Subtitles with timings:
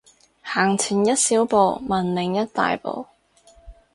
[0.41, 3.05] 行前一小步，文明一大步